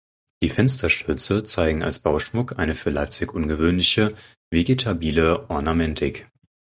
Die 0.41 0.49
Fensterstürze 0.49 1.43
zeigen 1.43 1.83
als 1.83 1.99
Bauschmuck 1.99 2.57
eine 2.57 2.73
für 2.73 2.89
Leipzig 2.89 3.33
ungewöhnliche 3.35 4.15
vegetabile 4.51 5.47
Ornamentik. 5.51 6.27